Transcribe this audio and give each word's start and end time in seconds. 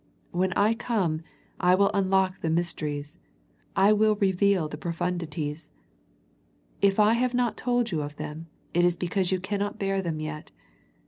When 0.31 0.51
I 0.53 0.73
come 0.73 1.21
I 1.59 1.75
will 1.75 1.91
unlock 1.93 2.41
the 2.41 2.49
mysteries, 2.49 3.19
I 3.75 3.93
will 3.93 4.15
reveal 4.15 4.67
the 4.67 4.75
profundities. 4.75 5.69
If 6.81 6.99
I 6.99 7.13
have 7.13 7.35
not 7.35 7.55
told 7.55 7.91
you 7.91 8.01
of 8.01 8.15
them, 8.15 8.47
it 8.73 8.83
is 8.83 8.97
because 8.97 9.31
you 9.31 9.39
cannot 9.39 9.77
bear 9.77 10.01
them 10.01 10.19
yet. 10.19 10.49